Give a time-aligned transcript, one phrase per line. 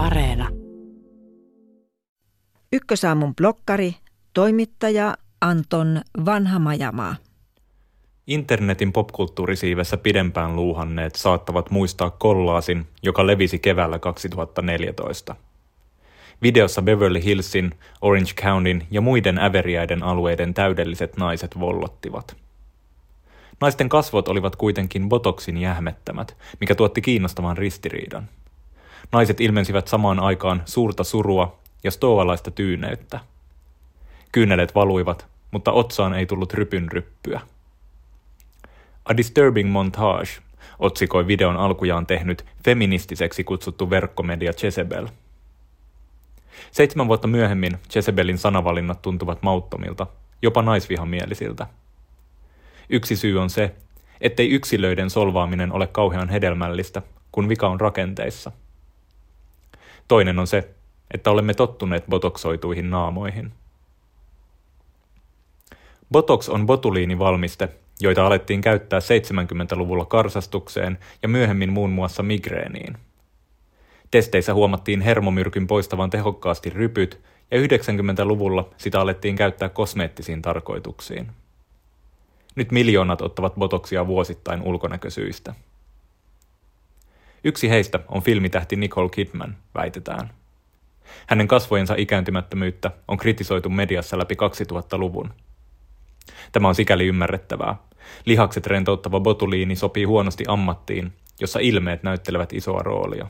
[0.00, 0.48] Areena.
[2.72, 3.94] Ykkösaamun blokkari,
[4.34, 7.16] toimittaja Anton Vanhamajamaa.
[8.26, 15.36] Internetin popkulttuurisiivessä pidempään luuhanneet saattavat muistaa kollaasin, joka levisi keväällä 2014.
[16.42, 22.36] Videossa Beverly Hillsin, Orange Countyn ja muiden äveriäiden alueiden täydelliset naiset vollottivat.
[23.60, 28.28] Naisten kasvot olivat kuitenkin botoksin jähmettämät, mikä tuotti kiinnostavan ristiriidan.
[29.12, 33.20] Naiset ilmensivät samaan aikaan suurta surua ja stoalaista tyyneyttä.
[34.32, 37.40] Kyyneleet valuivat, mutta otsaan ei tullut rypyn ryppyä.
[39.04, 40.30] A Disturbing Montage
[40.78, 45.08] otsikoi videon alkujaan tehnyt feministiseksi kutsuttu verkkomedia Jezebel.
[46.70, 50.06] Seitsemän vuotta myöhemmin Jezebelin sanavalinnat tuntuvat mauttomilta,
[50.42, 51.66] jopa naisvihamielisiltä.
[52.88, 53.74] Yksi syy on se,
[54.20, 58.52] ettei yksilöiden solvaaminen ole kauhean hedelmällistä, kun vika on rakenteissa.
[60.10, 60.68] Toinen on se,
[61.14, 63.52] että olemme tottuneet botoksoituihin naamoihin.
[66.12, 67.68] Botox on botuliinivalmiste,
[68.00, 72.96] joita alettiin käyttää 70-luvulla karsastukseen ja myöhemmin muun muassa migreeniin.
[74.10, 81.26] Testeissä huomattiin hermomyrkyn poistavan tehokkaasti rypyt ja 90-luvulla sitä alettiin käyttää kosmeettisiin tarkoituksiin.
[82.54, 85.54] Nyt miljoonat ottavat botoksia vuosittain ulkonäkösyistä.
[87.44, 90.30] Yksi heistä on filmitähti Nicole Kidman, väitetään.
[91.26, 95.34] Hänen kasvojensa ikääntymättömyyttä on kritisoitu mediassa läpi 2000-luvun.
[96.52, 97.76] Tämä on sikäli ymmärrettävää.
[98.24, 103.26] Lihakset rentouttava botuliini sopii huonosti ammattiin, jossa ilmeet näyttelevät isoa roolia.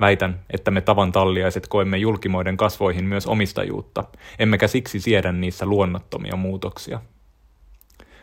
[0.00, 4.04] Väitän, että me tavan talliaiset koemme julkimoiden kasvoihin myös omistajuutta,
[4.38, 7.00] emmekä siksi siedä niissä luonnottomia muutoksia.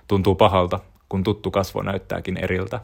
[0.08, 2.80] Tuntuu pahalta, kun tuttu kasvo näyttääkin eriltä.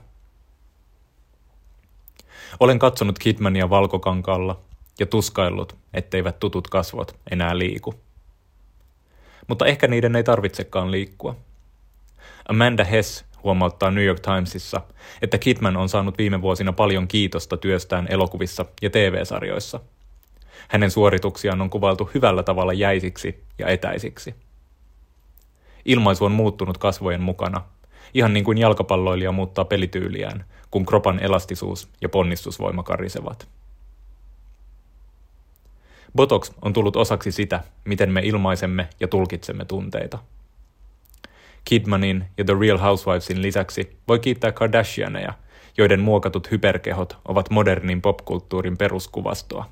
[2.59, 4.59] Olen katsonut Kidmania valkokankalla
[4.99, 7.95] ja tuskaillut, etteivät tutut kasvot enää liiku.
[9.47, 11.35] Mutta ehkä niiden ei tarvitsekaan liikkua.
[12.49, 14.81] Amanda Hess huomauttaa New York Timesissa,
[15.21, 19.79] että Kidman on saanut viime vuosina paljon kiitosta työstään elokuvissa ja TV-sarjoissa.
[20.67, 24.35] Hänen suorituksiaan on kuvailtu hyvällä tavalla jäisiksi ja etäisiksi.
[25.85, 27.61] Ilmaisu on muuttunut kasvojen mukana,
[28.13, 33.47] ihan niin kuin jalkapalloilija muuttaa pelityyliään, kun kropan elastisuus ja ponnistusvoima karisevat.
[36.15, 40.19] Botox on tullut osaksi sitä, miten me ilmaisemme ja tulkitsemme tunteita.
[41.65, 45.33] Kidmanin ja The Real Housewivesin lisäksi voi kiittää Kardashianeja,
[45.77, 49.69] joiden muokatut hyperkehot ovat modernin popkulttuurin peruskuvastoa.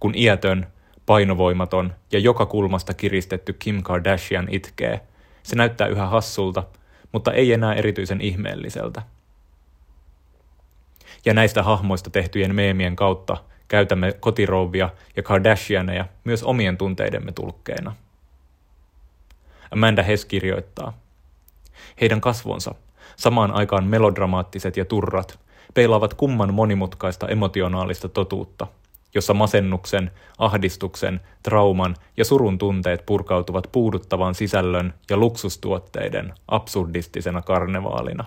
[0.00, 0.66] Kun iätön,
[1.06, 5.00] painovoimaton ja joka kulmasta kiristetty Kim Kardashian itkee,
[5.42, 6.64] se näyttää yhä hassulta,
[7.12, 9.02] mutta ei enää erityisen ihmeelliseltä.
[11.24, 13.36] Ja näistä hahmoista tehtyjen meemien kautta
[13.68, 17.94] käytämme kotirouvia ja Kardashianeja myös omien tunteidemme tulkkeina.
[19.70, 20.98] Amanda Hess kirjoittaa.
[22.00, 22.74] Heidän kasvonsa,
[23.16, 25.38] samaan aikaan melodramaattiset ja turrat,
[25.74, 28.66] peilaavat kumman monimutkaista emotionaalista totuutta,
[29.14, 38.24] jossa masennuksen, ahdistuksen, trauman ja surun tunteet purkautuvat puuduttavan sisällön ja luksustuotteiden absurdistisena karnevaalina.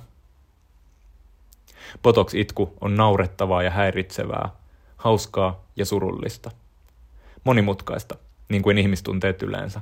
[2.03, 4.49] Botox-itku on naurettavaa ja häiritsevää,
[4.97, 6.51] hauskaa ja surullista.
[7.43, 8.15] Monimutkaista,
[8.49, 9.81] niin kuin ihmistunteet yleensä.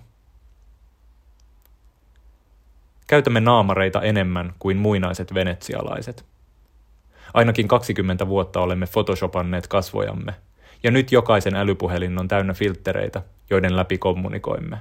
[3.07, 6.25] Käytämme naamareita enemmän kuin muinaiset venetsialaiset.
[7.33, 10.33] Ainakin 20 vuotta olemme photoshopanneet kasvojamme,
[10.83, 14.77] ja nyt jokaisen älypuhelin on täynnä filttereitä, joiden läpi kommunikoimme.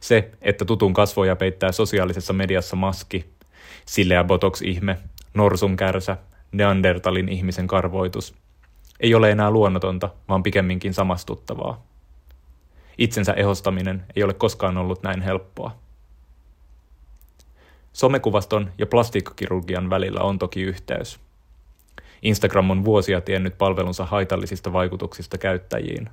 [0.00, 3.30] Se, että tutun kasvoja peittää sosiaalisessa mediassa maski,
[3.86, 4.98] silleä botox-ihme,
[5.34, 6.16] norsun kärsä,
[6.52, 8.34] neandertalin ihmisen karvoitus,
[9.00, 11.82] ei ole enää luonnotonta, vaan pikemminkin samastuttavaa.
[12.98, 15.76] Itsensä ehostaminen ei ole koskaan ollut näin helppoa.
[17.92, 21.20] Somekuvaston ja plastiikkakirurgian välillä on toki yhteys.
[22.22, 26.08] Instagram on vuosia tiennyt palvelunsa haitallisista vaikutuksista käyttäjiin.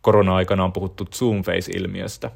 [0.00, 2.30] Korona-aikana on puhuttu Zoom-face-ilmiöstä.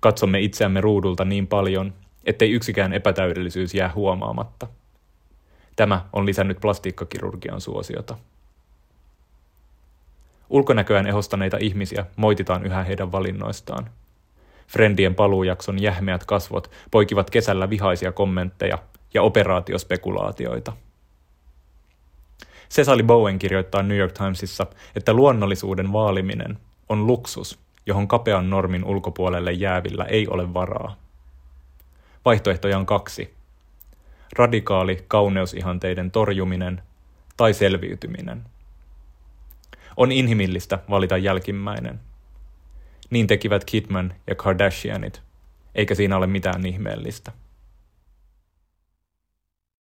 [0.00, 1.94] Katsomme itseämme ruudulta niin paljon,
[2.24, 4.66] ettei yksikään epätäydellisyys jää huomaamatta.
[5.76, 8.18] Tämä on lisännyt plastiikkakirurgian suosiota.
[10.50, 13.90] Ulkonäköään ehostaneita ihmisiä moititaan yhä heidän valinnoistaan–
[14.66, 18.78] Friendien paluujakson jähmeät kasvot poikivat kesällä vihaisia kommentteja
[19.14, 20.72] ja operaatiospekulaatioita.
[22.70, 24.66] Cecily Bowen kirjoittaa New York Timesissa,
[24.96, 26.58] että luonnollisuuden vaaliminen
[26.88, 30.96] on luksus, johon kapean normin ulkopuolelle jäävillä ei ole varaa.
[32.24, 33.34] Vaihtoehtoja on kaksi.
[34.36, 36.82] Radikaali kauneusihanteiden torjuminen
[37.36, 38.42] tai selviytyminen.
[39.96, 42.00] On inhimillistä valita jälkimmäinen.
[43.10, 45.22] Niin tekivät Kidman ja Kardashianit,
[45.74, 47.32] eikä siinä ole mitään ihmeellistä.